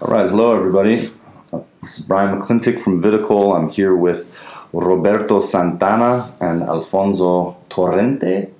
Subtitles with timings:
[0.00, 0.96] All right, hello everybody.
[1.80, 3.56] This is Brian McClintock from Viticole.
[3.56, 4.36] I'm here with
[4.72, 8.50] Roberto Santana and Alfonso Torrente.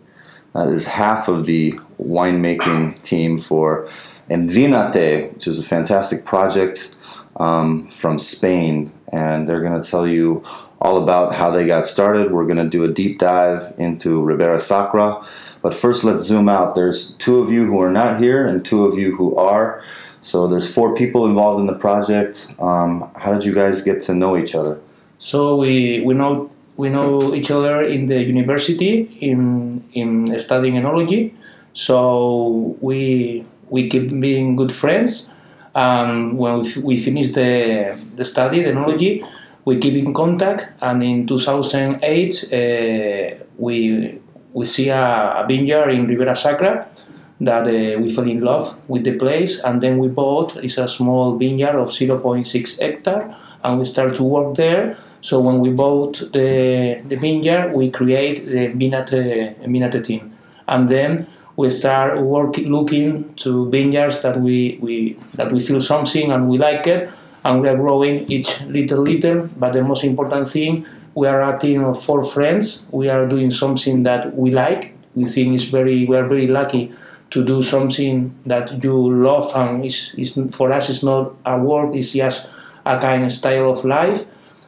[0.55, 3.91] That is half of the winemaking team for
[4.31, 6.95] Envínate, which is a fantastic project
[7.35, 8.93] um, from Spain.
[9.13, 10.45] And they're going to tell you
[10.81, 12.31] all about how they got started.
[12.31, 15.27] We're going to do a deep dive into Ribeira Sacra.
[15.63, 16.77] But first, let's zoom out.
[16.77, 19.83] There's two of you who are not here and two of you who are.
[20.25, 22.49] So there's four people involved in the project.
[22.59, 24.81] Um, how did you guys get to know each other?
[25.19, 31.35] So we, we know we know each other in the university in in studying enology.
[31.75, 35.31] So we we keep being good friends.
[35.75, 39.27] And when we, finish the the study, the enology,
[39.67, 40.73] we keep in contact.
[40.81, 44.21] And in 2008, uh, we
[44.55, 46.89] we see a, a vineyard in Ribeira Sacra
[47.41, 50.87] that uh, we fell in love with the place and then we bought it's a
[50.87, 54.97] small vineyard of 0.6 hectare and we start to work there.
[55.21, 60.37] So when we bought the, the vineyard we create the Vinate, Vinate team.
[60.69, 66.31] And then we start working looking to vineyards that we, we that we feel something
[66.33, 67.11] and we like it
[67.45, 69.49] and we are growing each little little.
[69.57, 72.87] But the most important thing we are a team of four friends.
[72.91, 74.97] We are doing something that we like.
[75.15, 76.93] We think is very we are very lucky
[77.35, 81.95] to do something that you love and is, is for us it's not a work
[81.95, 82.49] it's just
[82.87, 84.25] a kind of style of life.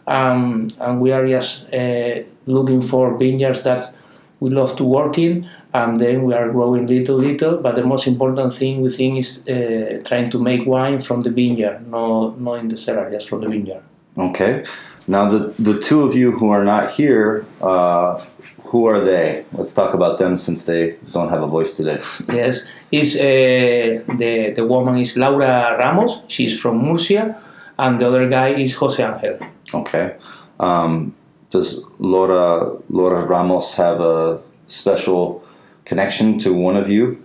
[0.07, 3.93] Um, and we are just uh, looking for vineyards that
[4.39, 7.57] we love to work in and then we are growing little little.
[7.57, 11.31] But the most important thing we think is uh, trying to make wine from the
[11.31, 13.83] vineyard no not in the cellar just from the vineyard.
[14.17, 14.65] Okay.
[15.09, 18.25] Now the the two of you who are not here, uh,
[18.65, 19.45] who are they?
[19.53, 22.01] Let's talk about them since they don't have a voice today.
[22.29, 26.23] Yes, is uh, the the woman is Laura Ramos.
[26.27, 27.41] She's from Murcia,
[27.79, 29.39] and the other guy is Jose Angel.
[29.73, 30.17] Okay.
[30.59, 31.15] Um,
[31.51, 35.45] does Laura Laura Ramos have a special
[35.85, 37.23] connection to one of you?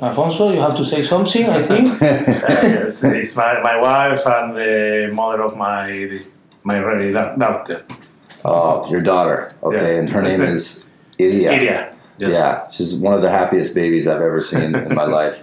[0.00, 1.46] Alfonso, you have to say something.
[1.48, 1.88] I think.
[2.00, 6.20] Uh, it's, it's my, my wife and the mother of my
[6.64, 7.84] my really da- daughter.
[8.44, 9.54] Oh, your daughter.
[9.62, 9.98] Okay, Yes.
[10.00, 10.86] and her name is
[11.18, 11.52] Iria.
[11.52, 11.94] Iria.
[12.18, 12.34] Yes.
[12.34, 15.38] Yeah, she's one of the happiest babies I've ever seen in my life.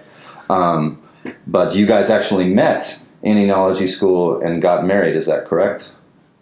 [0.50, 1.00] Um,
[1.46, 5.16] but you guys actually met in enology school and got married.
[5.16, 5.92] Is that correct?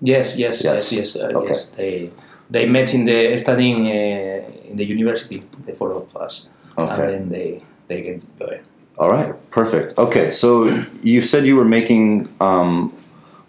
[0.02, 0.92] yes, yes, Yes.
[0.92, 1.46] yes, yes, uh, Okay.
[1.48, 1.70] yes.
[1.70, 2.10] They
[2.50, 5.42] they met in the studying uh, in the university.
[5.66, 6.46] The four of us,
[6.78, 6.92] okay.
[6.92, 8.60] and then they they get going.
[8.98, 9.32] All right.
[9.50, 9.98] Perfect.
[9.98, 10.30] Okay.
[10.30, 10.48] So
[11.02, 12.92] you said you were making um,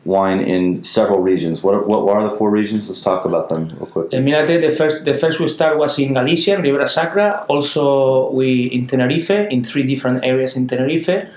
[0.08, 1.62] wine in several regions.
[1.62, 2.88] What what are the four regions?
[2.88, 4.14] Let's talk about them real quick.
[4.14, 7.46] In Minate, the first the first we start was in Galicia, in Ribeira Sacra.
[7.50, 11.28] Also, we in Tenerife, in three different areas in Tenerife,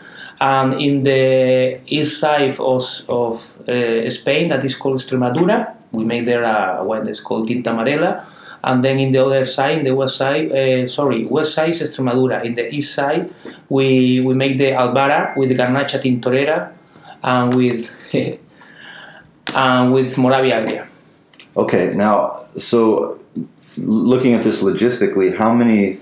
[0.41, 3.35] and in the east side of, of
[3.69, 5.75] uh, Spain, that is called Extremadura.
[5.91, 8.25] We make there a wine that's called Tinta Amarela.
[8.63, 11.83] And then in the other side, in the west side, uh, sorry, west side is
[11.83, 12.45] Extremadura.
[12.45, 13.33] In the east side,
[13.69, 16.73] we, we make the Albahra with Garnacha Tintorera
[17.23, 17.91] and with
[19.55, 20.87] and with Moravia Agria.
[21.57, 21.93] Okay.
[21.95, 23.21] Now, so
[23.77, 25.99] looking at this logistically, how many?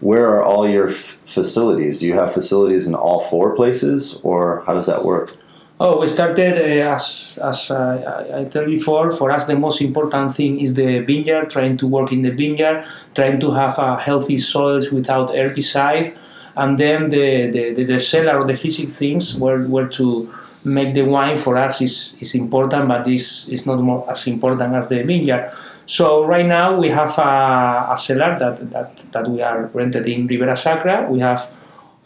[0.00, 2.00] Where are all your f- facilities?
[2.00, 5.36] Do you have facilities in all four places, or how does that work?
[5.78, 9.10] Oh, we started uh, as as uh, I I told before.
[9.10, 11.50] For us, the most important thing is the vineyard.
[11.50, 12.84] Trying to work in the vineyard,
[13.14, 16.16] trying to have a healthy soils without herbicide,
[16.56, 20.30] and then the the, the, the cellar or the physical things were where to
[20.64, 24.74] make the wine for us is is important, but this is not more as important
[24.74, 25.50] as the vineyard.
[25.86, 30.26] So right now we have a, a cellar that, that that we are rented in
[30.26, 31.06] Ribeira Sacra.
[31.10, 31.50] We have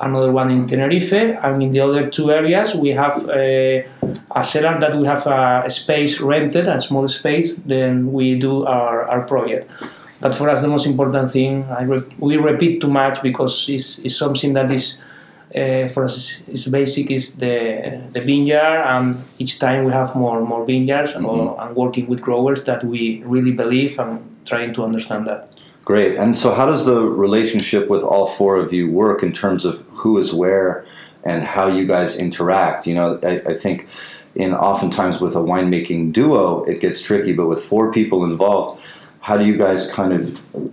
[0.00, 3.82] another one in Tenerife, and in the other two areas we have uh,
[4.34, 7.56] a cellar that we have a space rented, a small space.
[7.56, 9.70] Then we do our, our project.
[10.20, 13.98] But for us, the most important thing I re- we repeat too much because it's,
[13.98, 14.98] it's something that is
[15.54, 20.40] uh, for us is basic is the the vineyard, and each time we have more
[20.40, 25.26] more vineyards or, and working with growers that we really believe and trying to understand
[25.26, 25.56] that.
[25.84, 26.16] Great.
[26.16, 29.84] And so, how does the relationship with all four of you work in terms of
[29.90, 30.86] who is where
[31.24, 32.86] and how you guys interact?
[32.86, 33.86] You know, I, I think
[34.34, 38.82] in oftentimes with a winemaking duo, it gets tricky, but with four people involved,
[39.24, 40.22] how do you guys kind of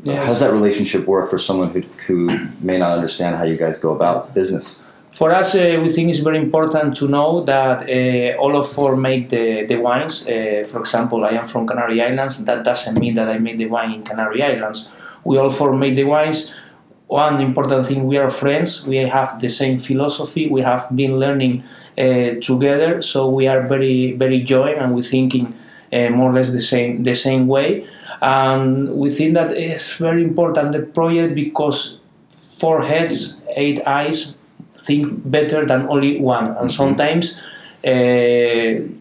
[0.05, 2.17] how does that relationship work for someone who, who
[2.59, 4.77] may not understand how you guys go about business?
[5.13, 8.95] For us, uh, we think it's very important to know that uh, all of four
[8.95, 10.27] make the, the wines.
[10.27, 12.43] Uh, for example, I am from Canary Islands.
[12.43, 14.89] That doesn't mean that I make the wine in Canary Islands.
[15.23, 16.53] We all four make the wines.
[17.11, 21.53] one important thing we are friends we have the same philosophy we have been learning
[21.97, 25.45] uh, together so we are very very joined and we thinking
[25.91, 27.85] uh, more or less the same the same way
[28.21, 31.97] and we think that it's very important the project because
[32.37, 34.35] four heads eight eyes
[34.77, 36.55] think better than only one.
[36.57, 37.41] And sometimes
[37.83, 37.89] uh,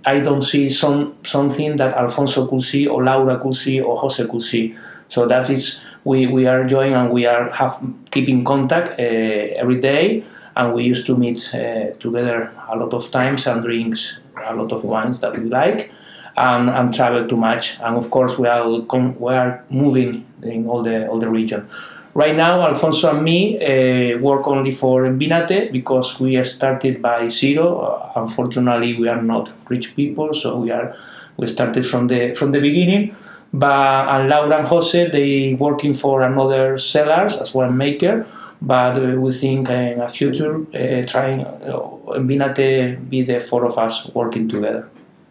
[0.06, 4.26] I don't see some something that Alfonso could see or Laura could see or Jose
[4.26, 4.74] could see.
[5.08, 7.78] So that is we, we are joining and we are have
[8.10, 10.24] keeping contact uh, every day.
[10.56, 14.72] And we used to meet uh, together a lot of times and drinks a lot
[14.72, 15.92] of wines that we like
[16.40, 17.78] and, and travel too much.
[17.80, 21.68] And of course we are we are moving in all the all the region.
[22.14, 28.10] Right now alfonso and me uh, work only for Vinate because we started by zero.
[28.16, 30.96] Unfortunately we are not rich people so we are
[31.36, 33.14] we started from the from the beginning.
[33.52, 38.26] But and Laura and Jose they working for another sellers as one maker.
[38.62, 43.78] But uh, we think in a future uh, trying uh, Vinate be the four of
[43.78, 44.86] us working together.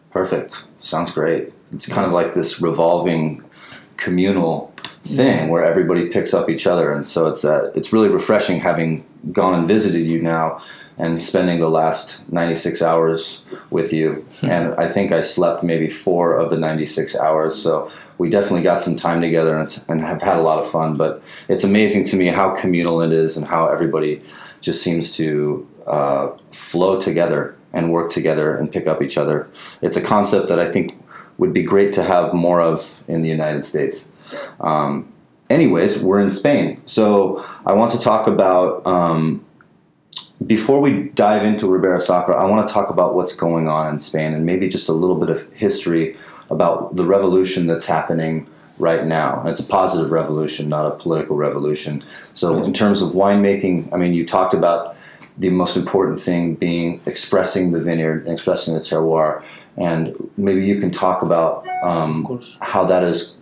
[0.09, 0.65] Perfect.
[0.81, 1.53] Sounds great.
[1.71, 3.43] It's kind of like this revolving
[3.97, 4.73] communal
[5.05, 9.05] thing where everybody picks up each other, and so it's uh, it's really refreshing having
[9.31, 10.61] gone and visited you now
[10.97, 14.25] and spending the last 96 hours with you.
[14.41, 18.81] and I think I slept maybe four of the 96 hours, so we definitely got
[18.81, 20.97] some time together and, and have had a lot of fun.
[20.97, 24.21] But it's amazing to me how communal it is and how everybody
[24.59, 29.47] just seems to uh, flow together and work together and pick up each other.
[29.81, 30.99] It's a concept that I think
[31.37, 34.11] would be great to have more of in the United States.
[34.59, 35.11] Um,
[35.49, 38.85] anyways, we're in Spain, so I want to talk about.
[38.85, 39.45] Um,
[40.45, 43.99] before we dive into Ribeira Sacra, I want to talk about what's going on in
[43.99, 46.15] Spain and maybe just a little bit of history
[46.49, 49.41] about the revolution that's happening right now.
[49.41, 52.03] And it's a positive revolution, not a political revolution.
[52.33, 54.95] So, in terms of winemaking, I mean, you talked about
[55.39, 59.41] the most important thing being expressing the vineyard and expressing the terroir.
[59.77, 63.37] And maybe you can talk about um, how that is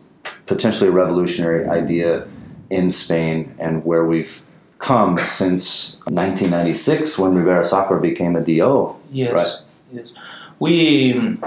[0.45, 2.27] potentially a revolutionary idea
[2.69, 4.43] in Spain and where we've
[4.77, 8.95] come since 1996 when Ribeira Sacra became a DO.
[9.11, 9.33] Yes.
[9.33, 9.55] Right.
[9.91, 10.11] Yes.
[10.59, 11.37] We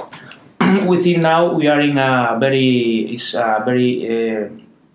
[0.86, 4.48] within now we are in a very it's a very uh,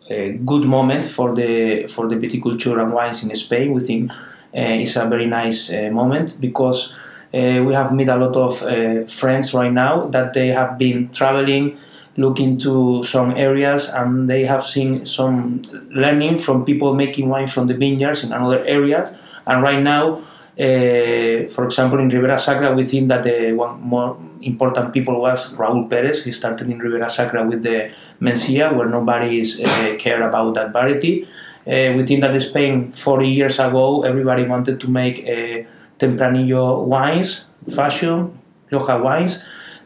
[0.09, 3.73] a good moment for the for the viticulture and wines in Spain.
[3.73, 4.15] We think uh,
[4.55, 6.93] it's a very nice uh, moment because
[7.33, 11.09] uh, we have met a lot of uh, friends right now that they have been
[11.09, 11.77] traveling
[12.17, 15.61] looking to some areas and they have seen some
[15.91, 19.13] learning from people making wine from the vineyards in other areas
[19.47, 20.15] and right now
[20.57, 25.57] uh, for example in Ribeira Sacra we think that the one more important people was
[25.57, 26.23] Raúl Pérez.
[26.23, 27.91] He started in Ribeira Sacra with the
[28.21, 31.27] Mencia where nobody is uh, care about that variety
[31.67, 35.67] uh, we think that Spain 40 years ago everybody wanted to make uh,
[35.99, 38.37] Tempranillo wines fashion
[38.71, 39.43] Rioja wines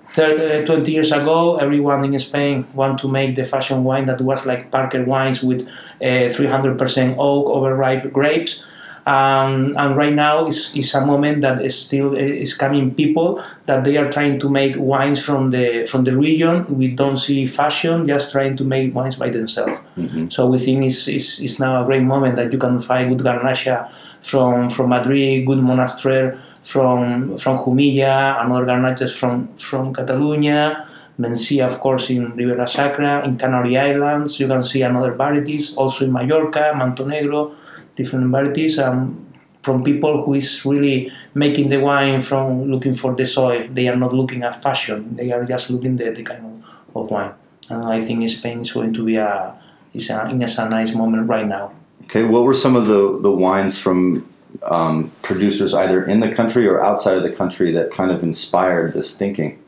[0.09, 4.19] 30, uh, 20 years ago, everyone in Spain want to make the fashion wine that
[4.21, 5.67] was like Parker wines with
[6.01, 8.63] uh, 300% oak overripe grapes.
[9.09, 13.83] Um, and right now is is a moment that is still is coming people that
[13.83, 16.55] they are trying to make wines from the from the region.
[16.69, 19.79] We don't see fashion, just trying to make wines by themselves.
[19.97, 20.29] Mhm.
[20.31, 23.25] So we think it's, it's, it's now a great moment that you can find good
[23.25, 23.89] Garnacha
[24.21, 30.85] from from Madrid, good Monastrell from from Jumilla, another Garnachas from from Catalonia,
[31.17, 34.39] Mencia, of course, in Ribeira Sacra, in Canary Islands.
[34.39, 37.51] You can see another varieties, also in Mallorca, Montenegro,
[37.99, 38.79] different varieties.
[38.79, 39.29] Um,
[39.61, 43.67] from people who is really making the wine from looking for the soil.
[43.69, 45.15] They are not looking at fashion.
[45.15, 46.53] They are just looking the, the kind of,
[46.95, 47.33] of wine.
[47.69, 49.55] And I think Spain is going to be a
[49.93, 51.73] is a, is a nice moment right now.
[52.05, 54.27] Okay, what were some of the, the wines from
[54.63, 58.93] um, producers either in the country or outside of the country that kind of inspired
[58.93, 59.61] this thinking?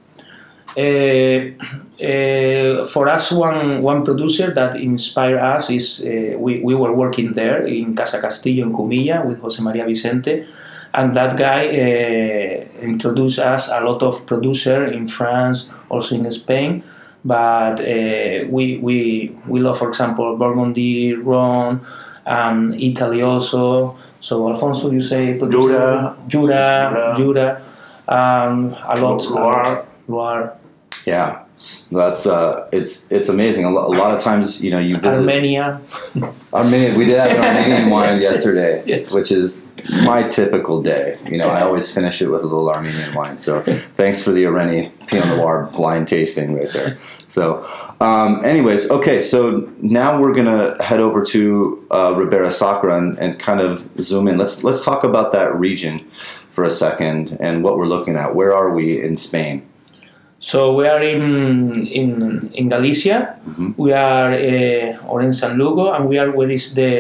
[0.78, 1.52] Uh,
[2.02, 7.34] uh, for us, one one producer that inspired us is uh, we, we were working
[7.34, 10.46] there in Casa Castillo in Jumilla with Jose Maria Vicente,
[10.94, 11.68] and that guy
[12.82, 16.84] introduced us a lot of producer in France, also in Spain.
[17.24, 21.82] But uh, we, we we love, for example, Burgundy, Rhone,
[22.26, 23.98] um, Italy also.
[24.22, 26.16] So Alfonso, you say producer?
[26.28, 27.14] Jura.
[27.14, 27.62] Jura, Jura.
[28.08, 29.88] Um, a lot, a lot.
[30.08, 30.58] Loire.
[31.06, 31.44] Yeah.
[31.92, 33.66] That's uh, it's it's amazing.
[33.66, 35.80] A, lo- a lot of times, you know, you visit Armenia.
[36.54, 36.98] Armenian.
[36.98, 38.24] We did have an Armenian wine Yes.
[38.24, 39.14] yesterday, Yes.
[39.14, 39.64] which is
[40.04, 41.20] my typical day.
[41.30, 43.38] You know, I always finish it with a little Armenian wine.
[43.38, 46.98] So thanks for the Areni Pinot Noir blind tasting right there.
[47.28, 47.64] So,
[48.00, 49.22] um, anyways, okay.
[49.22, 54.28] So now we're gonna head over to uh, Ribeira Sacra and, and kind of zoom
[54.28, 54.38] in.
[54.38, 56.10] Let's let's talk about that region
[56.50, 58.34] for a second and what we're looking at.
[58.34, 59.62] Where are we in Spain?
[60.42, 63.38] So we are in in in Galicia.
[63.46, 63.78] Mhm.
[63.78, 66.92] We are uh, or in San Lugo, and we are where is the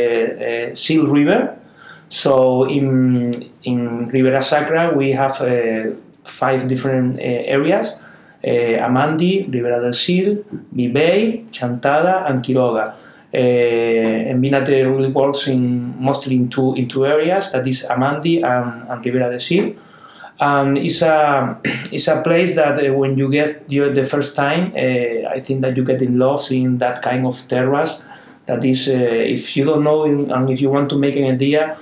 [0.69, 1.57] uh, Sil River.
[2.05, 3.33] So in
[3.65, 7.97] in Ribeira Sacra we have uh, five different uh, areas:
[8.45, 12.93] uh, Amandi, Ribera del Sil, Bibei, Chantada, and Quiroga.
[13.33, 17.49] And Vinate really works in mostly in two in two areas.
[17.53, 19.73] That is Amandi and, and Ribera del Sil
[20.41, 21.57] and it's a
[21.91, 25.61] it's a place that uh, when you get you the first time, uh, I think
[25.61, 28.03] that you get in love in that kind of terrace.
[28.47, 31.77] That is, uh, if you don't know and if you want to make an idea,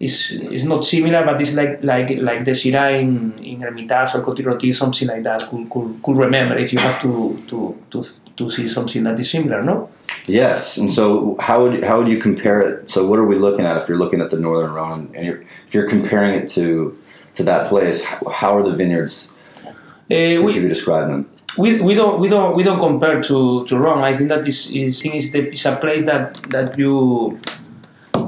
[0.00, 4.22] it's, it's not similar, but it's like like like the Syrah in, in Hermitage or
[4.22, 5.42] Côte-Rôtie, something like that.
[5.50, 8.02] Could, could, could remember if you have to, to, to,
[8.36, 9.90] to see something that is similar, no?
[10.26, 12.88] Yes, and so how would how would you compare it?
[12.88, 15.42] So what are we looking at if you're looking at the Northern Rhone and you're,
[15.66, 16.96] if you're comparing it to
[17.38, 18.04] to that place?
[18.04, 19.32] How, are the vineyards?
[19.64, 21.28] Uh, we, you describe them?
[21.58, 24.02] we, we don't we don't we don't compare to, to Rhône.
[24.02, 27.38] I think that is is thing is the, is a place that that you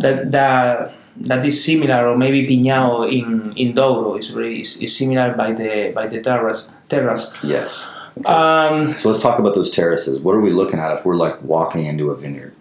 [0.00, 4.96] that that that is similar or maybe Pinhão in in Douro is very is, is
[4.96, 7.30] similar by the by the terrace terrace.
[7.44, 7.86] Yes.
[8.26, 10.20] Um, So let's talk about those terraces.
[10.20, 12.54] What are we looking at if we're like walking into a vineyard?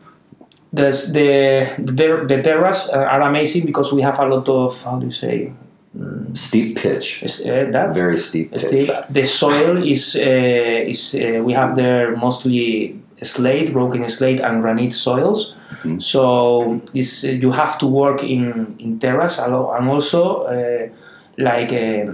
[0.72, 5.12] the the the terrace are amazing because we have a lot of how do you
[5.12, 5.51] say
[6.34, 8.62] Steep pitch, uh, that very steep pitch.
[8.62, 14.62] Steve, the soil is uh, is uh, we have there mostly slate, broken slate, and
[14.62, 15.55] granite soils.
[15.84, 16.00] Mhm.
[16.00, 20.88] So this uh, you have to work in in terrace and also uh,
[21.39, 22.13] like uh,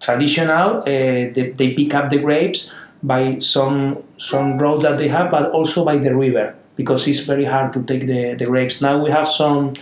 [0.00, 5.50] traditional, they, they pick up the grapes by some some road that they have, but
[5.50, 8.80] also by the river because it's very hard to take the, the grapes.
[8.80, 9.74] Now we have some.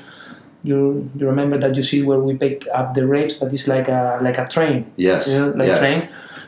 [0.64, 3.88] You, you remember that you see where we pick up the grapes that is like
[3.88, 5.28] a like a train Yes.
[5.28, 5.78] you know, like yes.
[5.78, 6.00] train.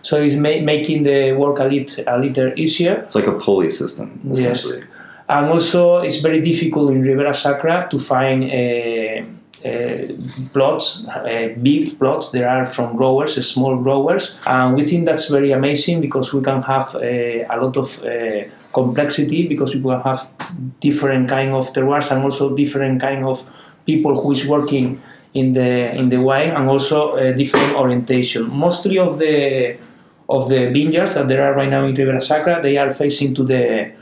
[0.02, 2.94] So it's ma- making the work a little, a little easier.
[3.06, 4.78] It's like a pulley system, essentially.
[4.78, 4.86] Yes.
[5.28, 9.24] And also, it's very difficult in Ribeira Sacra to find uh,
[9.66, 10.06] uh,
[10.52, 12.30] plots, uh, big plots.
[12.32, 16.60] There are from growers, small growers, and we think that's very amazing because we can
[16.62, 18.42] have uh, a lot of uh,
[18.74, 20.28] complexity because we will have
[20.80, 23.42] different kind of terroirs and also different kind of
[23.86, 25.00] people who is working
[25.34, 28.48] in the in the wine and also uh, different orientation.
[28.50, 29.76] Mostly of the
[30.28, 33.44] of the vineyards that there are right now in Ribeira Sacra, they are facing to
[33.44, 33.92] the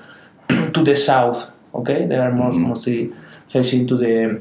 [0.74, 1.50] to the south.
[1.74, 2.66] Okay, they are most, Mhm.
[2.68, 3.12] mostly
[3.48, 4.40] facing to the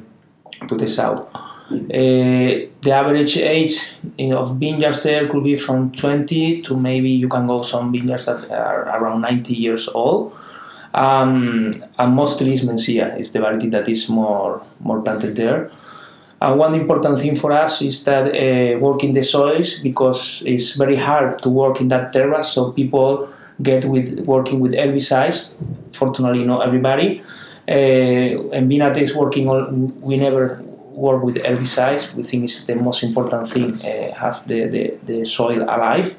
[0.68, 1.28] to the south.
[1.72, 7.30] Uh, the average age in- of vineyards there could be from 20 to maybe you
[7.30, 10.34] can go some vineyards that are around 90 years old.
[10.94, 15.72] Um, and mostly is Mencia, is the variety that is more more planted there.
[16.42, 20.96] And one important thing for us is that uh, working the soils because it's very
[20.96, 22.50] hard to work in that terrace.
[22.50, 23.30] So people
[23.62, 25.52] get with working with herbicides.
[25.94, 27.22] Fortunately, not everybody.
[27.68, 30.02] Uh, and Binate is working on.
[30.02, 32.14] We never work with herbicides.
[32.16, 33.76] We think it's the most important thing.
[33.76, 36.18] Uh, have the, the, the soil alive,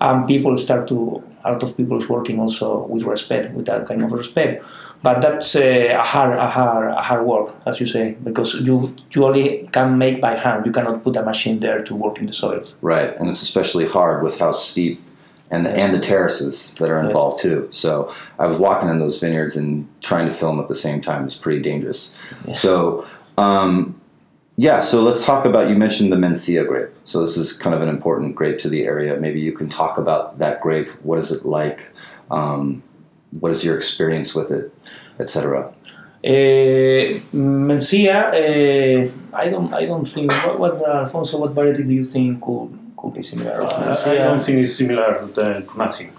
[0.00, 1.22] and people start to.
[1.46, 4.64] A lot of people is working also with respect, with that kind of respect.
[5.02, 8.94] But that's uh, a hard, a hard, a hard work, as you say, because you
[9.12, 10.66] you only can make by hand.
[10.66, 12.64] You cannot put a machine there to work in the soil.
[12.80, 15.00] Right, and it's especially hard with how steep
[15.50, 17.68] and the, and the terraces that are involved too.
[17.70, 21.26] So I was walking in those vineyards and trying to film at the same time
[21.26, 22.14] is pretty dangerous.
[22.46, 22.60] Yes.
[22.60, 23.06] So
[23.38, 24.00] um,
[24.56, 25.68] yeah, so let's talk about.
[25.68, 26.88] You mentioned the Mencia grape.
[27.04, 29.16] So this is kind of an important grape to the area.
[29.18, 30.88] Maybe you can talk about that grape.
[31.02, 31.92] What is it like?
[32.30, 32.82] Um,
[33.40, 34.72] what is your experience with it,
[35.20, 35.72] etc.
[36.24, 40.32] Uh, Mencia, uh, I don't, I don't think.
[40.32, 41.38] What, what Alfonso?
[41.38, 43.60] What variety do you think could could be similar?
[43.60, 46.12] of I, I don't think it's similar to, to nothing.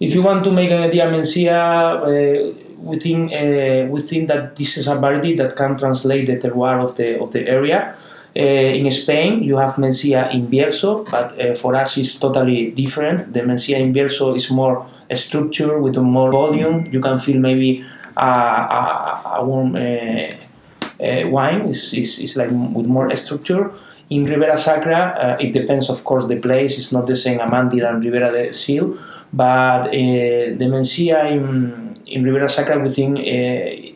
[0.00, 4.76] If you want to make an idea, Mencia, we think uh, we think that this
[4.76, 7.94] is a variety that can translate the terroir of the of the area.
[8.34, 13.30] Uh, in Spain, you have Mencia in Bierzo, but uh, for us it's totally different.
[13.32, 16.88] The Mencia in Bierzo is more a structure with more volume.
[16.90, 17.84] You can feel maybe
[18.16, 23.70] a, a, a warm uh, uh, wine It's, is, is like with more structure.
[24.08, 26.78] In Ribeira Sacra, uh, it depends, of course, the place.
[26.78, 28.96] It's not the same Amandi than Ribera del Sil,
[29.32, 33.24] But the Mencia in, in Ribeira Sacra, we think uh,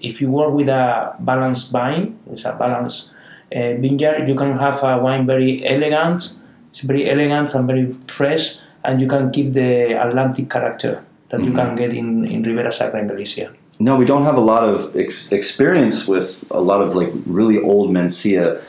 [0.09, 3.11] if you work with a balanced vine, it's a balanced
[3.55, 6.39] uh, vineyard, you can have a wine very elegant.
[6.71, 11.53] It's very elegant and very fresh, and you can keep the Atlantic character that you
[11.53, 13.51] can get in, in Ribeira Sacra in Galicia.
[13.79, 17.59] No, we don't have a lot of ex- experience with a lot of like really
[17.59, 18.61] old Mencia,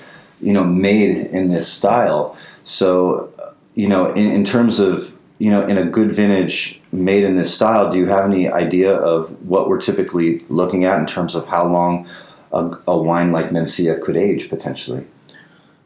[0.42, 2.36] you know, made in this style.
[2.63, 3.30] So,
[3.75, 7.53] you know, in, in terms of, you know, in a good vintage made in this
[7.53, 11.46] style, do you have any idea of what we're typically looking at in terms of
[11.46, 12.08] how long
[12.51, 15.06] a, a wine like Mencia could age potentially?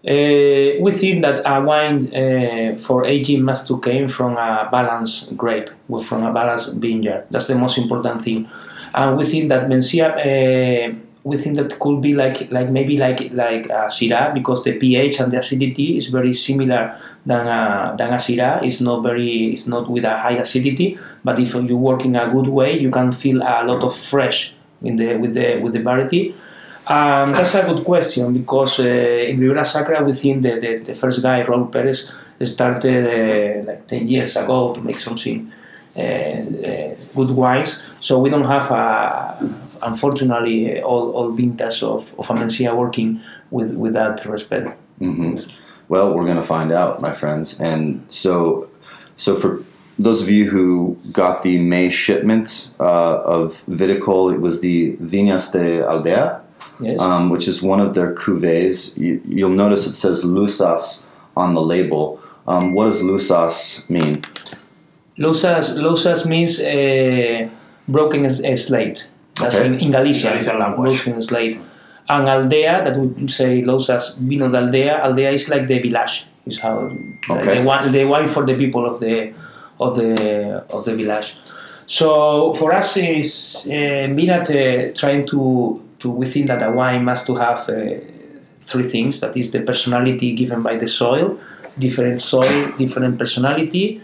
[0.03, 5.37] Uh, we think that a wine uh, for aging must to came from a balanced
[5.37, 5.69] grape,
[6.03, 7.27] from a balanced vineyard.
[7.29, 8.49] That's the most important thing.
[8.95, 13.31] And we think that Mencia, uh, we think that could be like like maybe like
[13.33, 18.13] like a Syrah because the pH and the acidity is very similar than a than
[18.13, 18.63] a Syrah.
[18.63, 22.29] It's not very it's not with a high acidity, but if you work in a
[22.29, 25.81] good way, you can feel a lot of fresh in the with the with the
[25.81, 26.35] variety.
[26.87, 30.93] Um, that's a good question because uh, in Ribeira Sacra, we think that the, the
[30.95, 32.11] first guy, Raul Perez,
[32.43, 35.51] started uh, like 10 years ago to make something
[35.95, 37.83] uh, uh, good wines.
[37.99, 39.35] So we don't have, uh,
[39.83, 43.19] unfortunately, all, all vintage of, of a Mencia working
[43.51, 44.77] with, with that respect.
[44.99, 45.37] hmm
[45.89, 47.59] Well, we're going to find out, my friends.
[47.59, 48.69] And so,
[49.17, 49.61] so for
[49.99, 55.51] those of you who got the May shipment uh, of Viticole, it was the Viñas
[55.51, 56.41] de Aldea,
[56.79, 56.99] Yes.
[56.99, 58.97] um, which is one of their cuvées.
[58.97, 61.03] You, you'll notice it says Lousas
[61.37, 62.19] on the label.
[62.47, 64.23] Um, what does Lousas mean?
[65.17, 67.47] Lousas, losas means uh,
[67.87, 69.10] broken uh, slate.
[69.39, 69.67] That's Okay.
[69.67, 70.31] in, in Galicia.
[70.31, 71.03] Galician language.
[71.03, 71.59] Broken slate.
[72.09, 75.01] And aldea, that would say losas vino de aldea.
[75.03, 76.25] Aldea is like the village.
[76.45, 76.89] Is how
[77.29, 77.59] Okay.
[77.59, 79.31] the, wine, the wine for the people of the
[79.79, 81.37] of the of the village.
[81.87, 84.07] So for us, is uh,
[84.49, 87.75] uh, trying to to we think that a wine must to have uh,
[88.61, 89.19] three things.
[89.19, 91.37] That is the personality given by the soil,
[91.77, 94.01] different soil, different personality,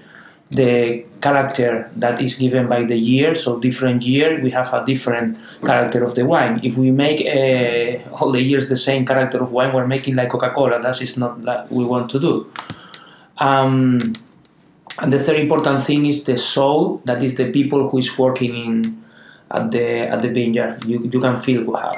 [0.50, 3.36] the character that is given by the year.
[3.36, 6.60] So different year, we have a different character of the wine.
[6.63, 10.30] If we make uh, all the years the same character of wine, we're making like
[10.30, 10.82] Coca-Cola.
[10.82, 12.51] That is not what we want to do.
[13.39, 14.13] Um,
[15.00, 17.01] and the third important thing is the soul.
[17.06, 19.03] That is the people who is working in
[19.51, 20.83] at the at the vineyard.
[20.86, 21.92] You, you can feel how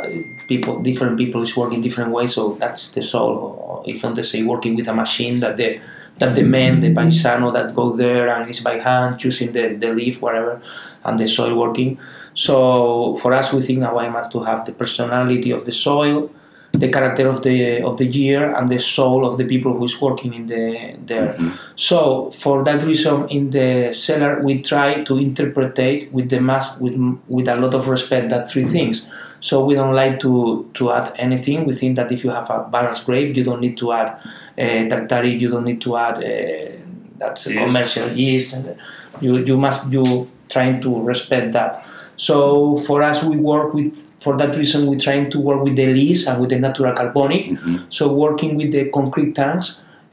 [0.47, 2.33] people, different people is working different ways.
[2.33, 3.83] So that's the soul.
[3.85, 5.79] It's not the same working with a machine that the
[6.19, 9.93] that the men, the paisano that go there and is by hand choosing the, the
[9.93, 10.61] leaf, whatever,
[11.03, 11.97] and the soil working.
[12.33, 16.31] So for us, we think wine must to have the personality of the soil,
[16.71, 19.99] the character of the of the year, and the soul of the people who is
[19.99, 21.35] working in the there.
[21.75, 26.95] So for that reason, in the cellar, we try to interpretate with the mass with
[27.27, 29.07] with a lot of respect that three things.
[29.41, 31.65] So we don't like to to add anything.
[31.65, 34.09] We think that if you have a balanced grape, you don't need to add
[34.57, 35.33] uh, tartary.
[35.35, 36.71] You don't need to add uh,
[37.17, 37.65] that's a Yeast.
[37.65, 38.53] commercial yeast.
[38.53, 38.75] And
[39.21, 41.83] you you must you trying to respect that.
[42.27, 45.87] So for us, we work with for that reason we're trying to work with the
[45.97, 47.43] lees and with the natural carbonic.
[47.45, 47.75] Mhm.
[47.97, 49.67] So working with the concrete tanks,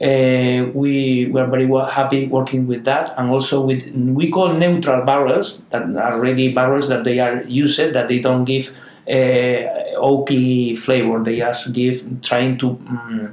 [0.09, 0.93] uh, we
[1.33, 3.81] were very well happy working with that, and also with
[4.19, 8.45] we call neutral barrels that are really barrels that they are used that they don't
[8.53, 8.65] give
[9.17, 9.59] uh,
[10.11, 11.17] oaky flavor.
[11.27, 11.95] They just give
[12.29, 12.67] trying to.
[12.91, 13.27] uh,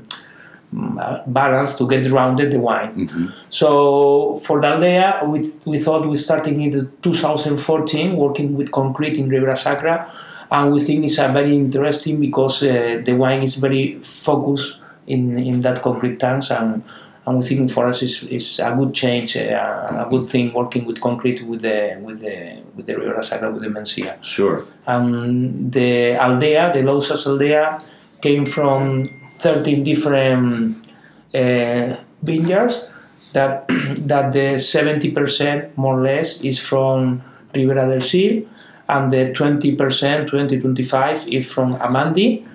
[1.27, 2.93] balance to get rounded the wine.
[3.07, 3.33] Mhm.
[3.49, 9.29] So for the Aldea, we, we thought we started in 2014 working with concrete in
[9.29, 10.11] Ribeira Sacra,
[10.51, 15.39] and we think it's a very interesting because uh, the wine is very focused in,
[15.39, 16.83] in that concrete tanks, and,
[17.27, 20.85] and we think for us is is a good change, uh, a good thing working
[20.87, 24.23] with concrete with the with the with the Ribeira Sacra with the Mencia.
[24.23, 24.65] Sure.
[24.87, 27.81] And the Aldea, the Losas Aldea,
[28.21, 29.09] came from
[29.45, 30.89] 13 different
[31.35, 32.87] uh, vineyards.
[33.35, 33.69] That
[34.09, 37.23] that the 70% more or less is from
[37.55, 38.47] Ribera del Sil,
[38.89, 42.47] and the 20%, 20 25 is from Amandi,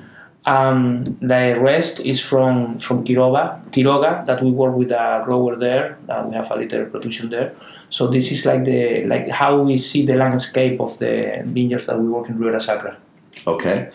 [0.46, 5.98] and the rest is from from Quiroga, Quiroga that we work with a grower there,
[6.08, 7.54] and we have a little production there.
[7.90, 12.00] So this is like the like how we see the landscape of the vineyards that
[12.00, 12.98] we work in Ribeira Sacra.
[13.46, 13.92] Okay.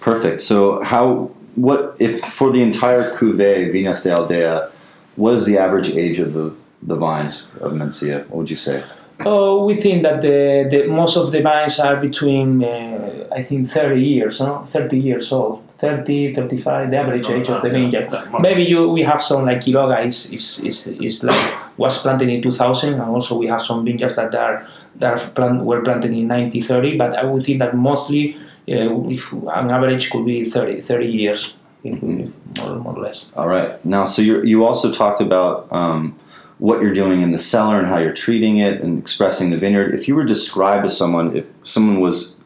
[0.00, 0.40] Perfect.
[0.40, 4.70] So how what if for the entire cuvee Vinas de Aldea,
[5.16, 8.26] what is the average age of the the vines of Mencia?
[8.28, 8.82] What would you say?
[9.20, 13.70] Oh, we think that the, the most of the vines are between uh, I think
[13.70, 14.64] 30 years, no?
[14.64, 18.12] 30 years old, 30, 35, the average age of the vineyard.
[18.40, 22.42] Maybe you we have some like Quiroga is is, is, is like was planted in
[22.42, 26.28] 2000, and also we have some vineyards that are that are plant, were planted in
[26.28, 26.96] 1930.
[26.96, 28.36] But I would think that mostly,
[28.68, 33.26] uh, if an average could be 30, 30 years, more, more or less.
[33.36, 33.84] All right.
[33.84, 36.18] Now, so you you also talked about um,
[36.58, 39.94] what you're doing in the cellar and how you're treating it and expressing the vineyard.
[39.94, 42.36] If you were to describe to someone, if someone was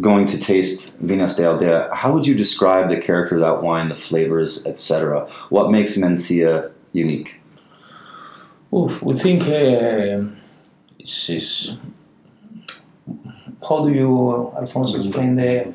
[0.00, 3.88] going to taste Vinas de Aldea, how would you describe the character of that wine,
[3.88, 5.26] the flavors, etc.?
[5.48, 7.40] What makes Mencia unique?
[8.74, 10.28] Oof, we think uh,
[10.98, 11.72] it's, it's
[13.68, 15.74] how do you, Alfonso, explain the?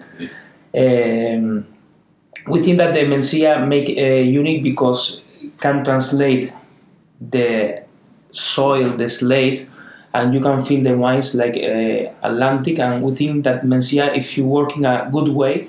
[0.76, 1.66] Um,
[2.48, 5.22] we think that the Mencia make uh, unique because
[5.60, 6.54] can translate
[7.20, 7.84] the
[8.32, 9.70] soil, the slate,
[10.14, 12.80] and you can feel the wines like uh, Atlantic.
[12.80, 15.68] And we think that Mencia, if you work in a good way,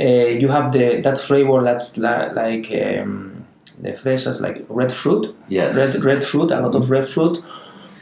[0.00, 3.44] uh, you have the that flavor that's la- like um,
[3.80, 5.76] the fresas, like red fruit Yes.
[5.76, 7.42] red red fruit, a lot of red fruit,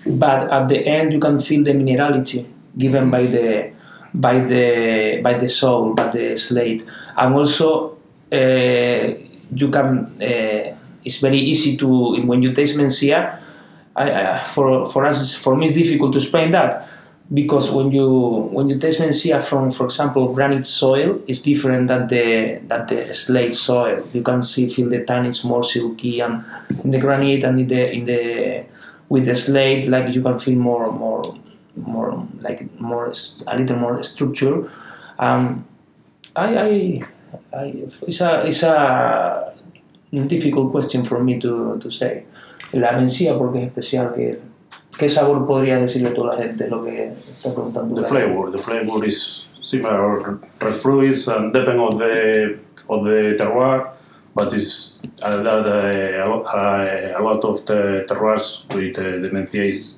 [0.07, 3.73] but at the end you can feel the minerality given by the
[4.15, 6.85] by the by the soul, by the slate,
[7.17, 7.97] and also
[8.33, 9.15] uh,
[9.55, 10.07] you can.
[10.23, 13.39] Uh, it's very easy to when you taste Mencia.
[13.97, 16.89] I, for for us, for me, it's difficult to explain that
[17.33, 18.09] because when you
[18.53, 23.15] when you taste Mencia from, for example, granite soil, it's different than the than the
[23.15, 24.03] slate soil.
[24.13, 26.45] You can see feel the tannins more silky, and
[26.83, 28.65] in the granite and in the in the
[29.09, 31.23] with the slate, like you can feel more more
[31.77, 33.13] more like more
[33.47, 34.71] a little more structure.
[35.19, 35.67] Um,
[36.37, 37.03] I, I,
[37.53, 37.65] I
[38.07, 39.55] it's a it's a
[40.13, 42.25] difficult question for me to, to say.
[42.73, 44.41] La mencía porque es especial que
[44.99, 48.01] ¿Qué sabor podría decirle a toda la gente lo que está preguntando?
[48.01, 52.59] The flavor, the flavor is similar red fruits and depend on the
[52.89, 53.89] of the terroir,
[54.35, 59.21] but it's uh, that uh, a, lot, uh, a lot of the terroirs with uh,
[59.21, 59.97] the mencia is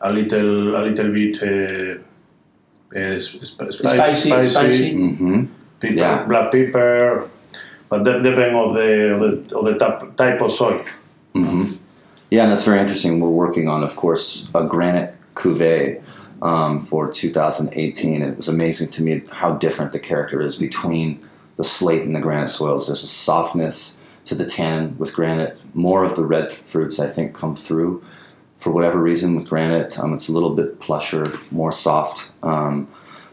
[0.00, 4.94] a little a little bit uh, uh, sp- sp- Spicy, spicy.
[4.94, 5.44] Mm-hmm.
[5.80, 6.24] pepper, Yeah.
[6.24, 7.28] black pepper,
[7.88, 10.84] but that depend of the of the, of the type, type of soil.
[11.34, 11.76] Mm-hmm.
[12.30, 13.20] Yeah, and that's very interesting.
[13.20, 16.00] We're working on, of course, a granite cuvee
[16.42, 18.22] um, for 2018.
[18.22, 21.20] It was amazing to me how different the character is between
[21.56, 22.86] the slate and the granite soils.
[22.86, 25.58] There's a softness to the tannin with granite.
[25.74, 28.02] More of the red fruits, I think, come through
[28.60, 29.98] for whatever reason with granite.
[29.98, 32.30] Um, it's a little bit plusher, more soft.
[32.42, 32.88] Um,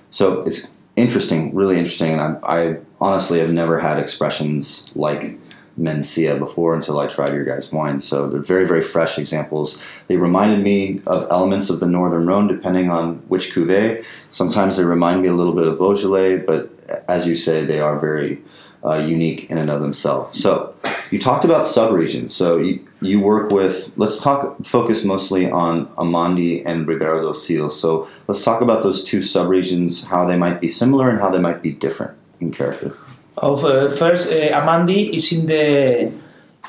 [0.10, 2.14] so it's interesting, really interesting.
[2.14, 5.38] And I, I honestly have never had expressions like
[5.80, 8.00] Mencia before until I tried your guys' wine.
[8.00, 9.84] So they're very, very fresh examples.
[10.08, 14.04] They reminded me of elements of the Northern Rhone, depending on which cuvee.
[14.32, 16.72] Sometimes they remind me a little bit of Beaujolais, but
[17.08, 18.42] as you say, they are very
[18.84, 20.42] uh, unique in and of themselves.
[20.42, 20.74] So
[21.12, 22.32] you talked about subregions.
[22.32, 23.92] So you, you work with.
[23.98, 24.58] Let's talk.
[24.66, 27.70] Focus mostly on Amandi and Ribera do Sil.
[27.70, 31.40] So let's talk about those two subregions, how they might be similar and how they
[31.40, 32.96] might be different in character.
[33.38, 36.12] Of uh, first, uh, Amandi is in the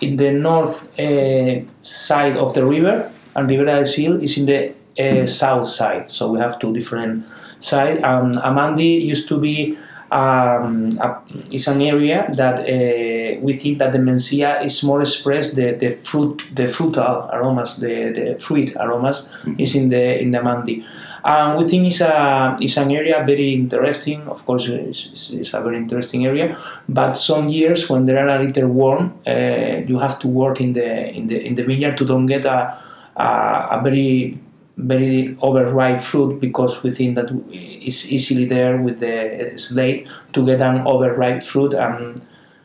[0.01, 4.75] in the north uh, side of the river, and Ribera del Sil is in the
[4.99, 6.11] uh, south side.
[6.11, 7.25] So we have two different
[7.61, 8.01] sides.
[8.05, 9.79] Um, Amandi used to be
[10.11, 15.57] um, a, is an area that uh, we think that the Mencia is more expressed.
[15.57, 20.39] The, the fruit, the fruital aromas, the, the fruit aromas, is in the in the
[20.39, 20.85] Amandi.
[21.25, 24.23] And we think it's a it's an area very interesting.
[24.29, 26.57] Of course, it's, it's, it's a very interesting area.
[26.89, 30.73] But some years when there are a little warm, uh, you have to work in
[30.73, 32.79] the in the in the vineyard to don't get a
[33.17, 34.39] a, a very
[34.79, 40.61] very overripe fruit because we think that it's easily there with the slate to get
[40.61, 42.23] an overripe fruit and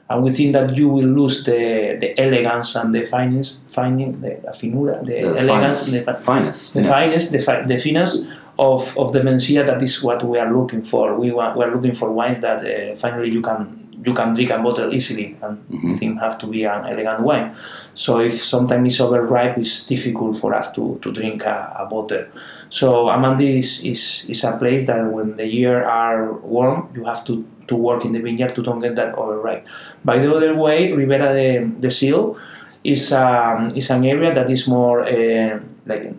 [0.09, 4.31] and we think that you will lose the, the elegance and the fineness, finding the,
[4.53, 8.27] finura, the, The elegance, finest, the, fi- finest, the finest, the, fi- the
[8.59, 9.65] of, of the Mencia.
[9.65, 11.17] That is what we are looking for.
[11.17, 14.49] We want, we are looking for wines that uh, finally you can you can drink
[14.49, 15.83] a bottle easily, and Mhm.
[15.83, 17.51] we think have to be an elegant wine.
[17.93, 22.25] So if sometimes it's overripe, it's difficult for us to, to drink a, a bottle.
[22.69, 27.23] So Amandi is, is, is a place that when the year are warm, you have
[27.25, 29.65] to, to work in the vineyard to don't get that overripe.
[30.03, 32.35] By the other way, Ribera de, de Sil
[32.83, 36.13] is, um, is an area that is more uh, like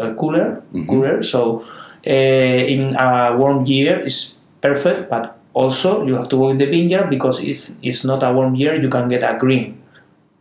[0.00, 0.88] uh, cooler, Mhm.
[0.88, 1.22] cooler.
[1.22, 1.64] So
[2.06, 6.66] uh, in a warm year is perfect, but also you have to go in the
[6.66, 9.78] vineyard because if it's not a warm year, you can get a green,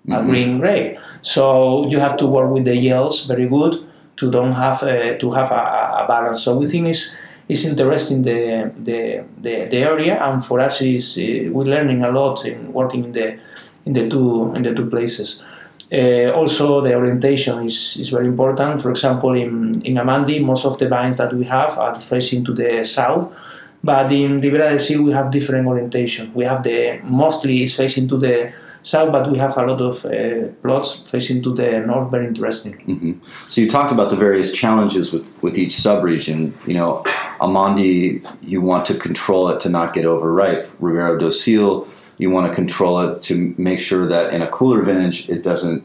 [0.08, 0.26] a Mhm.
[0.30, 0.98] green grape.
[1.22, 3.74] So you have to work with the yields very good
[4.18, 6.42] to don't have uh, to have a, a balance.
[6.44, 7.14] So we think it's
[7.48, 12.12] it's interesting the the, the, the area, and for us is uh, we're learning a
[12.12, 13.28] lot in working in the
[13.86, 15.42] in the two in the two places.
[15.92, 18.80] Uh, also, the orientation is, is very important.
[18.80, 22.54] For example, in, in Amandi, most of the vines that we have are facing to
[22.54, 23.34] the south,
[23.84, 26.32] but in Ribera del Sil we have different orientation.
[26.34, 30.06] We have the mostly is facing to the south, but we have a lot of
[30.06, 32.12] uh, plots facing to the north.
[32.12, 32.74] Very interesting.
[32.74, 33.14] hmm
[33.50, 36.54] So you talked about the various challenges with, with each subregion.
[36.68, 37.04] You know,
[37.42, 40.70] Amandi, you want to control it to not get overripe.
[40.80, 41.88] Ribera do Sil,
[42.18, 45.84] you want to control it to make sure that in a cooler vintage, it doesn't,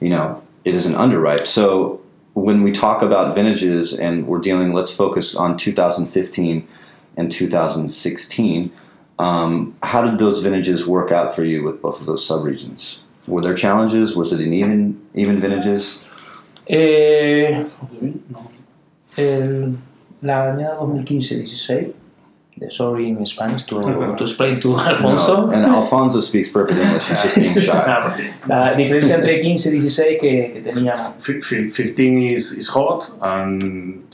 [0.00, 1.46] you know, it isn't underripe.
[1.46, 2.00] So
[2.34, 6.66] when we talk about vintages and we're dealing, let's focus on 2015
[7.16, 8.70] and 2016.
[9.18, 12.98] Um, how did those vintages work out for you with both of those subregions?
[13.26, 14.14] Were there challenges?
[14.14, 16.04] Was it an even even vintages?
[16.68, 17.64] Eh,
[19.16, 19.76] el,
[20.22, 21.92] la añada 2015-16,
[22.58, 25.46] the- sorry in Spanish to, to explain to Alfonso.
[25.46, 27.08] No, and Alfonso speaks perfect English.
[27.08, 28.32] He's just being shy.
[28.48, 31.14] La diferencia entre 15 y 16 que, que teníamos.
[31.22, 34.05] Fi- fi- 15 is, is hot and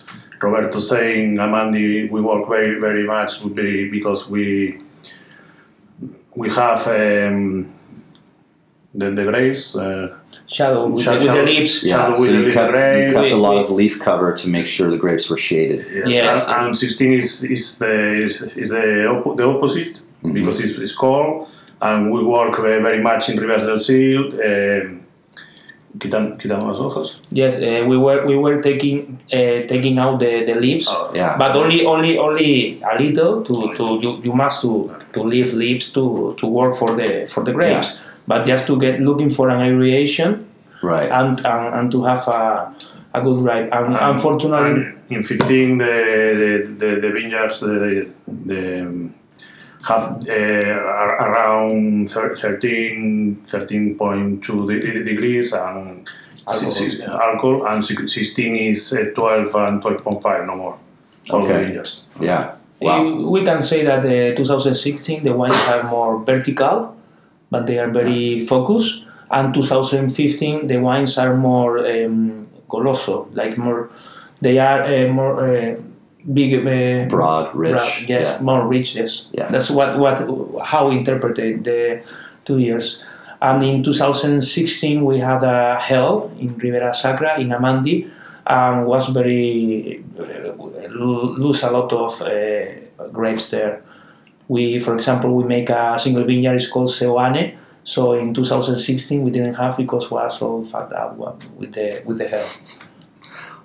[0.42, 4.78] Roberto saying Amandi we work very very much would be because we
[6.34, 7.70] we have um,
[8.94, 11.82] the, the grapes uh, Shadow with, Shadow- the, with the leaves.
[11.82, 14.48] Yeah, Shadow so with you the cut, you cut a lot of leaf cover to
[14.48, 15.86] make sure the grapes were shaded.
[15.92, 16.44] yes, Yes.
[16.48, 18.76] And, and 16 is, is the is, is the,
[19.14, 20.34] oppo- the opposite Mhm.
[20.34, 21.48] because it's, it's cold
[21.80, 25.01] and we work very, very much in Ribera del Sil um,
[25.98, 30.44] quitan, quitamos las hojas Yes, uh, we were we were taking uh, taking out the,
[30.44, 31.36] the leaves, Yeah.
[31.38, 35.92] but only only only a little to, to you, you must to, to leave leaves
[35.92, 39.60] to, to work for the for the grapes, but just to get looking for an
[39.60, 40.46] aeration
[40.82, 41.10] Right.
[41.12, 42.74] and, and, and to have a,
[43.14, 43.68] a good ripe.
[43.72, 49.08] And unfortunately, and in 15, the the, the, the vineyards the, the
[49.88, 50.32] have uh,
[51.26, 56.08] around thir- 13, 13.2 de- de- degrees and
[56.46, 56.70] Alcohol.
[56.70, 60.76] six- alcohol, and 16 is uh, 12 and 12.5, no more.
[61.30, 61.64] All the Okay.
[61.64, 62.08] vineyards.
[62.20, 62.52] yeah.
[62.80, 63.04] Wow.
[63.04, 66.96] we, we can say that the 2016 the wines are more vertical,
[67.48, 69.04] but they are very focused.
[69.30, 73.88] And 2015 the wines are more um, goloso, like more.
[74.40, 75.76] They are uh, more uh,
[76.32, 77.72] big, uh, Broad, rich.
[77.74, 78.42] broad, yes, Yeah.
[78.42, 78.94] more rich.
[78.96, 79.48] Yes, Yeah.
[79.50, 80.16] that's what what
[80.64, 82.00] how we interpreted the
[82.44, 83.00] two years.
[83.40, 88.08] And in 2016 we had a hell in Ribeira Sacra in Amandi,
[88.46, 90.52] and was very uh,
[91.38, 92.28] lose a lot of uh,
[93.12, 93.82] grapes there.
[94.48, 96.56] We, for example, we make a single vineyard.
[96.56, 97.54] It's called Seoane.
[97.84, 101.16] So in 2016 we didn't have because we was all fucked up
[101.58, 102.46] with the with the hell.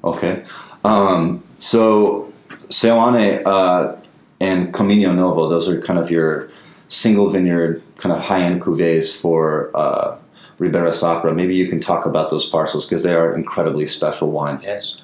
[0.04, 0.44] Okay.
[0.84, 2.32] Um, so
[2.70, 3.96] Seoane uh,
[4.40, 6.50] and Camino Novo, those are kind of your
[6.90, 10.18] single vineyard, kind of high end cuvées for uh,
[10.60, 11.34] Ribeira Sacra.
[11.34, 14.66] Maybe you can talk about those parcels because they are incredibly special wines.
[14.66, 15.02] Yes.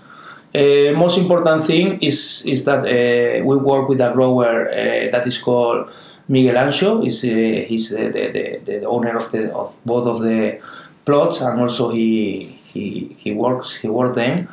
[0.56, 5.26] Uh, most important thing is is that uh, we work with a grower uh, that
[5.26, 5.90] is called
[6.28, 7.06] Miguel Ancho.
[7.06, 10.60] Is uh, he's uh, the, the, the owner of the of both of the
[11.06, 14.48] plots, and also he he, he works he worked them.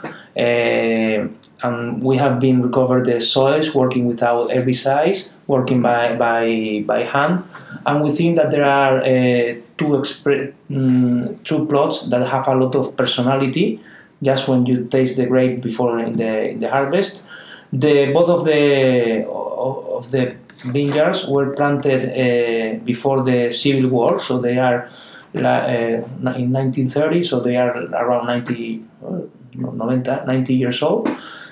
[1.63, 7.45] And we have been recovered the soils working without herbicides, working by by by hand,
[7.85, 12.55] and we think that there are uh, two expre- mm, two plots that have a
[12.55, 13.81] lot of personality
[14.23, 17.25] just when you taste the grape before in the in the harvest.
[17.73, 24.39] The both of the of the vineyards were planted uh, before the Civil War, so
[24.39, 24.89] they are
[25.35, 29.21] la- uh, in 1930, so they are around 90, uh,
[29.55, 31.09] 90, 90 years old.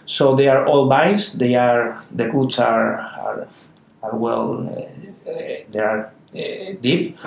[0.08, 1.36] So they are all vines.
[1.36, 3.38] They are the roots are are,
[4.02, 4.48] are well.
[4.64, 5.34] Uh, uh,
[5.72, 6.00] they are
[6.34, 7.18] uh, deep.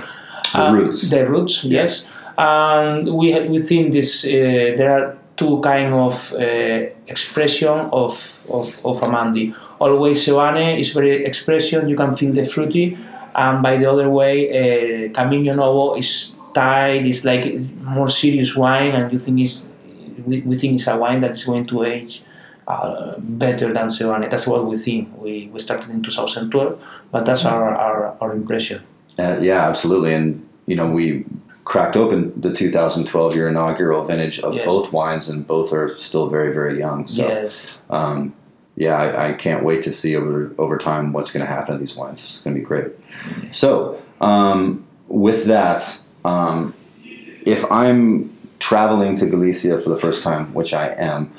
[0.54, 1.00] The Uh, roots.
[1.14, 1.92] The roots, yes.
[2.38, 5.06] And we ha- we think this uh, there are
[5.40, 6.42] two kind of uh,
[7.08, 8.14] expression of,
[8.58, 9.46] of of Amandi.
[9.80, 11.88] Always Seoane is very expression.
[11.92, 12.98] You can feel the fruity,
[13.36, 17.06] and by the other way, uh, Camino Novo is tight.
[17.06, 17.46] It's like
[17.98, 19.68] more serious wine, and you think it's
[20.28, 22.24] we, we think it's a wine that is going to age
[22.72, 24.30] uh, better than Seoane.
[24.30, 25.10] That's what we think.
[25.18, 28.84] We, we started in 2012, but that's our, our, our impression.
[29.20, 30.14] Uh, yeah, absolutely.
[30.14, 31.26] And, you know, we
[31.64, 34.66] cracked open the 2012 year inaugural vintage of Yes.
[34.66, 37.08] both wines, and both are still very, very young.
[37.08, 37.80] So, yes.
[37.90, 38.34] um,
[38.76, 41.80] yeah, I, I can't wait to see over over time what's going to happen to
[41.80, 42.20] these wines.
[42.20, 42.92] It's going to be great.
[43.52, 46.74] So, um, with that, um,
[47.46, 51.32] if I'm traveling to Galicia for the first time, which I am,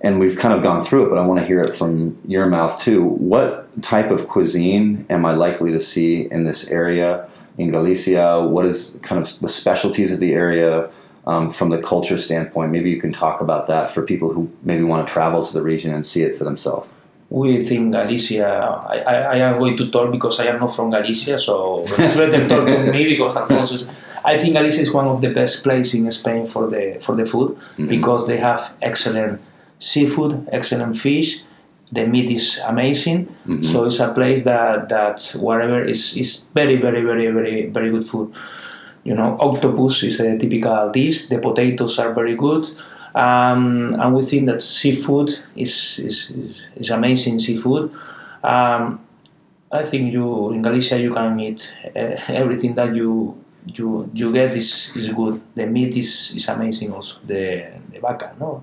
[0.00, 2.46] and we've kind of gone through it, but I want to hear it from your
[2.46, 3.02] mouth too.
[3.02, 7.28] What type of cuisine am I likely to see in this area
[7.58, 8.42] in Galicia?
[8.46, 10.90] What is kind of the specialties of the area?
[11.26, 12.70] um, from the culture standpoint.
[12.70, 15.62] Maybe you can talk about that for people who maybe want to travel to the
[15.62, 16.88] region and see it for themselves.
[17.30, 18.46] We think Galicia.
[18.48, 22.14] I, I, I am going to talk because I am not from Galicia, so it's
[22.14, 23.74] better talk to me because Alfonso.
[23.74, 23.88] Is,
[24.24, 27.26] I think Galicia is one of the best places in Spain for the for the
[27.26, 27.88] food Mhm.
[27.88, 29.40] because they have excellent
[29.78, 31.42] seafood, excellent fish.
[31.92, 33.64] The meat is amazing, Mhm.
[33.64, 38.04] so it's a place that that whatever is is very very very very very good
[38.04, 38.32] food.
[39.04, 41.28] You know, octopus is a typical dish.
[41.28, 42.66] The potatoes are very good.
[43.14, 47.90] Um, and we think that seafood is, is, is, is amazing seafood.
[48.42, 49.00] Um,
[49.72, 53.36] I think you in Galicia you can eat uh, everything that you
[53.66, 55.40] you you get is, is good.
[55.54, 57.18] The meat is, is amazing also.
[57.26, 58.62] The the vaca, no,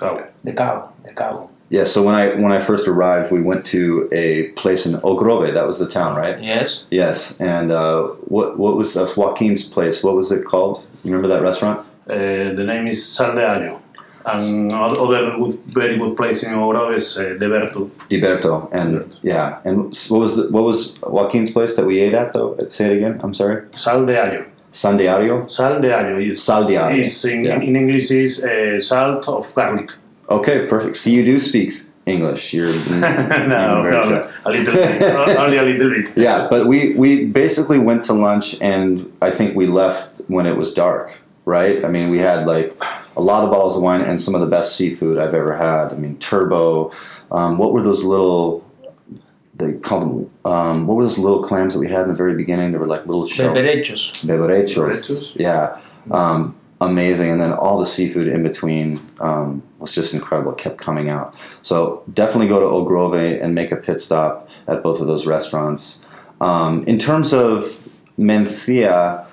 [0.00, 0.26] How?
[0.44, 1.48] the cow, the cow.
[1.70, 1.84] Yeah.
[1.84, 5.52] So when I when I first arrived, we went to a place in O Grove.
[5.54, 6.40] That was the town, right?
[6.40, 7.40] Yes, Yes.
[7.40, 10.02] And uh, what what was uh, Joaquin's place?
[10.02, 10.84] What was it called?
[11.02, 11.80] You remember that restaurant?
[12.08, 13.80] Uh, the name is Sal de Allo.
[14.26, 17.90] And other good, very good place in O Grove is uh, De Bertu.
[18.08, 18.68] D'Berto.
[18.72, 19.60] And yeah.
[19.64, 22.56] And what was the, what was Joaquin's place that we ate at though?
[22.70, 23.20] Say it again.
[23.22, 23.66] I'm sorry.
[23.76, 24.44] Sal de Allo.
[24.74, 25.46] San Diario.
[25.46, 27.60] Sal de Allo is, Sal de Allo, is in, yeah.
[27.60, 29.92] in English is uh, salt of garlic.
[30.28, 30.96] Okay, perfect.
[30.96, 31.72] See, you do speak
[32.06, 32.52] English.
[32.52, 35.02] You're no, no, no, a little bit,
[35.38, 36.10] only a little bit.
[36.16, 40.56] Yeah, but we we basically went to lunch, and I think we left when it
[40.56, 41.20] was dark.
[41.44, 41.84] Right?
[41.84, 42.74] I mean, we had like
[43.16, 45.92] a lot of bottles of wine and some of the best seafood I've ever had.
[45.92, 46.92] I mean, turbot.
[47.30, 48.63] Um, what were those little?
[49.56, 50.30] They called them.
[50.44, 52.72] Um, what were those little clams that we had in the very beginning?
[52.72, 53.54] They were like little shell.
[53.54, 54.26] berberechos.
[54.26, 54.74] Berberechos.
[54.74, 55.36] Berberechos.
[55.36, 55.80] Yeah.
[56.10, 57.30] Um, amazing.
[57.30, 60.52] And then all the seafood in between um, was just incredible.
[60.52, 61.36] It kept coming out.
[61.62, 65.26] So definitely go to O Grove and make a pit stop at both of those
[65.26, 66.00] restaurants.
[66.40, 67.86] Um, in terms of
[68.18, 69.26] Mencia,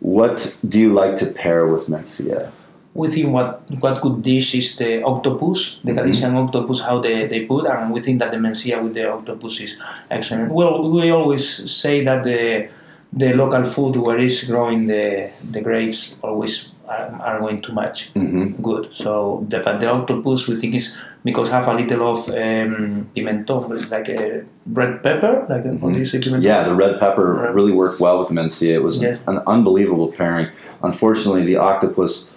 [0.00, 2.50] what do you like to pair with Mencia?
[2.94, 7.44] We think what what good dish is the octopus, the Galician octopus, how they, they
[7.46, 9.76] put, and we think that the mencia with the octopus is
[10.10, 10.52] excellent.
[10.52, 12.68] Well, we always say that the
[13.12, 18.10] the local food where is growing the the grapes always are, are going too much
[18.14, 18.62] Mm-hmm.
[18.62, 18.88] good.
[18.92, 23.68] So the but the octopus we think is because have a little of um, pimentón,
[23.90, 26.42] like a red pepper, like a, what do you say pimentón?
[26.44, 27.54] Yeah, the red pepper Right.
[27.54, 28.74] really worked well with the Mencia.
[28.74, 29.20] It was Yes.
[29.28, 30.48] an unbelievable pairing.
[30.82, 32.32] Unfortunately, the octopus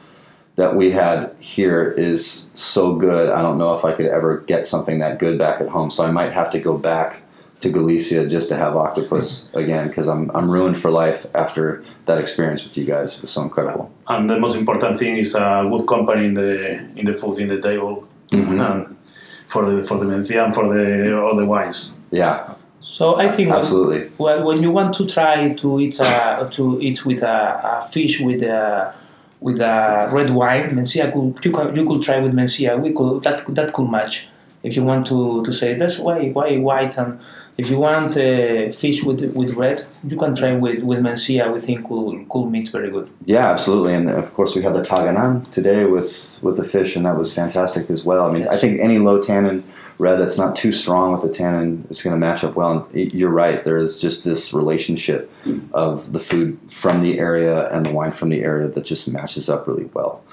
[0.56, 3.30] that we had here is so good.
[3.30, 5.90] I don't know if I could ever get something that good back at home.
[5.90, 7.22] So I might have to go back
[7.62, 12.18] to Galicia just to have octopus again because I'm, I'm ruined for life after that
[12.20, 13.16] experience with you guys.
[13.18, 13.92] It was so incredible.
[14.08, 17.48] And the most important thing is a good company in the in the food in
[17.48, 18.60] the table, Mhm.
[18.72, 18.96] and
[19.46, 21.94] for the for the mencia and for the all the wines.
[22.12, 24.12] Yeah, So I think absolutely.
[24.18, 28.20] Well, when you want to try to eat a, to eat with a, a fish
[28.20, 28.94] with a
[29.44, 32.80] with a red wine, Mencia could you, can, you could try with Mencia.
[32.80, 34.30] We could that that could match.
[34.64, 37.20] If you want to, to say that's why why white and
[37.58, 41.52] if you want uh, fish with with red, you can try with with Mencia.
[41.54, 43.10] We think could could meet very good.
[43.26, 43.94] Yeah, absolutely.
[43.94, 47.34] And of course, we had the Táganan today with, with the fish, and that was
[47.34, 48.26] fantastic as well.
[48.28, 49.64] I mean, I think any low tannin
[49.98, 52.88] red that's not too strong with the tannin is going to match up well.
[52.94, 53.64] And you're right.
[53.64, 55.32] There is just this relationship
[55.74, 59.50] of the food from the area and the wine from the area that just matches
[59.50, 60.24] up really well.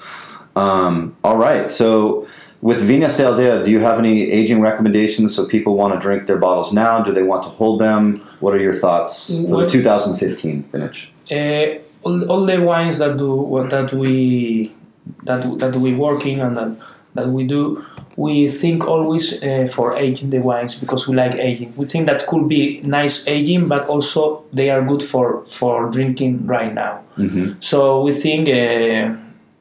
[0.55, 1.69] Um, all right.
[1.69, 2.27] So,
[2.61, 6.27] with Vinas de Aldea, do you have any aging recommendations so people want to drink
[6.27, 7.01] their bottles now?
[7.01, 8.19] Do they want to hold them?
[8.39, 11.11] What are your thoughts for the 2015 vintage?
[11.31, 14.75] Uh, all, all the wines that do what that we
[15.23, 16.77] that that we working and that,
[17.13, 21.73] that we do, we think always uh, for aging the wines because we like aging.
[21.75, 26.45] We think that could be nice aging, but also they are good for for drinking
[26.45, 27.03] right now.
[27.17, 27.59] Mm-hmm.
[27.59, 29.15] So we think, uh,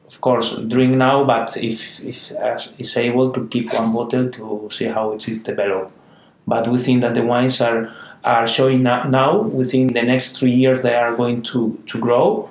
[0.06, 4.68] of course, drink now, but if if as is able to keep one bottle to
[4.70, 5.92] see how it is developed.
[6.46, 7.92] But we think that the wines are
[8.24, 9.42] are showing now.
[9.42, 12.50] Within the next three years they are going to to grow,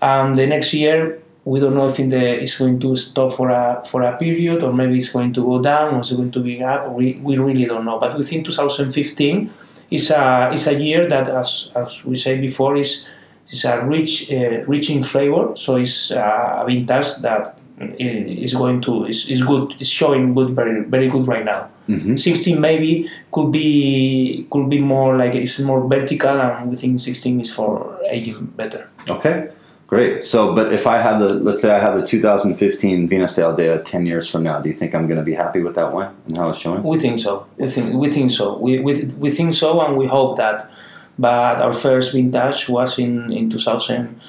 [0.00, 3.48] and the next year we don't know if in the it's going to stop for
[3.48, 6.40] a for a period or maybe it's going to go down or it's going to
[6.40, 6.92] be up.
[6.92, 7.98] We we really don't know.
[7.98, 9.50] But we think 2015
[9.90, 13.06] is a is a year that, as as we said before, is
[13.48, 15.56] is a rich uh, rich in flavor.
[15.56, 17.56] So it's a vintage that
[17.98, 19.74] is going to is, is good.
[19.80, 21.70] Is showing good, very very good right now.
[21.88, 22.16] Mm-hmm.
[22.16, 27.40] 16 maybe could be could be more like it's more vertical, and we think 16
[27.40, 28.90] is for aging better.
[29.08, 29.48] Okay,
[29.88, 30.24] great.
[30.24, 33.82] So, but if I have the, let's say I have the 2015 Vinas de Aldea
[33.82, 36.14] 10 years from now, do you think I'm going to be happy with that wine
[36.26, 36.84] and how it's showing?
[36.84, 37.46] We think so.
[37.56, 38.56] We think we think so.
[38.58, 40.70] We we, we think so, and we hope that.
[41.18, 44.20] But our first vintage was in in 2000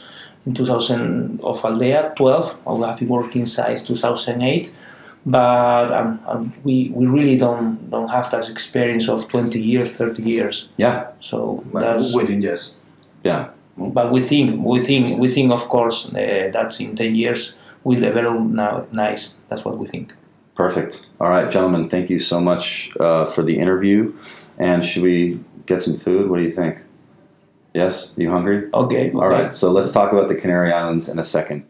[0.45, 2.57] in 2000 of Aldea, 12.
[2.65, 4.75] I have been working since 2008,
[5.25, 10.23] but um, um, we we really don't don't have that experience of 20 years, 30
[10.23, 10.69] years.
[10.77, 12.77] Yeah, So But that's within yes.
[13.23, 13.49] yeah,
[13.79, 17.99] but we think we think we think of course uh, that in 10 years we'll
[17.99, 19.35] develop now nice.
[19.49, 20.13] That's what we think.
[20.55, 21.07] perfect.
[21.21, 24.13] All right, gentlemen, thank you so much uh, for the interview.
[24.57, 26.29] And should we get some food?
[26.29, 26.79] What do you think?
[27.73, 28.67] Yes, you hungry?
[28.73, 29.09] Okay.
[29.09, 29.11] okay.
[29.13, 31.63] All right, so let's talk about the Canary Islands in a second.